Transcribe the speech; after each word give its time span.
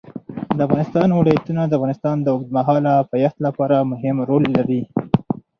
د 0.57 0.59
افغانستان 0.67 1.09
ولايتونه 1.11 1.61
د 1.65 1.73
افغانستان 1.79 2.15
د 2.21 2.27
اوږدمهاله 2.33 2.93
پایښت 3.11 3.37
لپاره 3.47 3.87
مهم 3.91 4.15
رول 4.29 4.43
لري. 4.57 4.81